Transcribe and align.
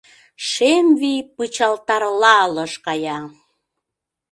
Шем 0.49 0.85
вий 0.99 1.19
пычалтарла 1.35 2.33
ылыж 2.45 2.73
кая! 2.85 3.19